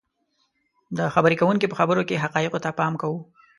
د 0.97 0.99
خبرې 1.15 1.35
کوونکي 1.41 1.65
په 1.69 1.77
خبرو 1.79 2.07
کې 2.07 2.21
حقایقو 2.23 2.63
ته 2.63 2.69
پام 2.79 2.93
کوو 3.01 3.19